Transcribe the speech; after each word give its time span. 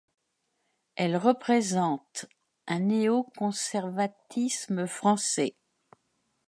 Elle 0.95 1.15
représente 1.15 2.25
un 2.65 2.79
néo-conservatisme 2.79 4.87
français. 4.87 5.53